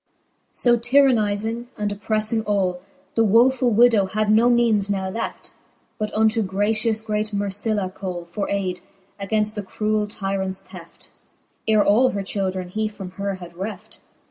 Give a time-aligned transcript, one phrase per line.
[0.51, 2.81] So tyrannizing, and opprefling all,
[3.13, 5.53] The woefull widow had no meanes now left,
[5.99, 8.81] But unto gratious great Mercilla call For ayde,
[9.21, 11.11] againft that cruell tyrants theft,
[11.67, 13.99] Ere all her children he from her had reft.